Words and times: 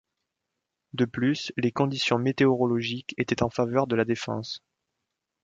De 0.93 1.05
plus 1.05 1.51
les 1.57 1.71
conditions 1.71 2.17
météorologiques 2.17 3.13
étaient 3.19 3.43
en 3.43 3.51
faveur 3.51 3.85
de 3.85 3.95
la 3.95 4.03
défense. 4.03 4.63